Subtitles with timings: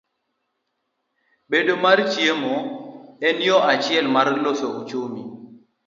[1.49, 2.55] Bedo mar chiemo,
[3.27, 5.23] en yo achiel mar loso uchumi.